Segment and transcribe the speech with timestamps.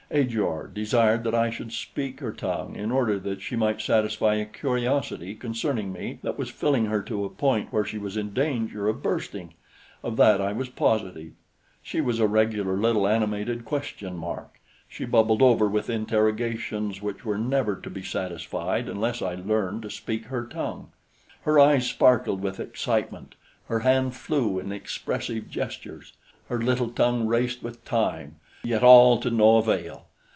[0.13, 4.45] Ajor desired that I should speak her tongue in order that she might satisfy a
[4.45, 8.89] curiosity concerning me that was filling her to a point where she was in danger
[8.89, 9.53] of bursting;
[10.03, 11.31] of that I was positive.
[11.81, 14.59] She was a regular little animated question mark.
[14.85, 19.89] She bubbled over with interrogations which were never to be satisfied unless I learned to
[19.89, 20.89] speak her tongue.
[21.43, 23.35] Her eyes sparkled with excitement;
[23.67, 26.11] her hand flew in expressive gestures;
[26.49, 30.05] her little tongue raced with time; yet all to no avail.